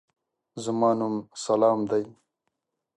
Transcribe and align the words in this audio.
زما 0.63 0.89
نوم 0.99 1.15
سلام 1.43 1.79
دی. 1.89 2.03